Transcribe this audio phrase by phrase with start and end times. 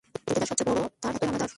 [0.05, 1.49] পৃথিবীতে যা সব চেয়ে বড়ো তার এতই অনাদর?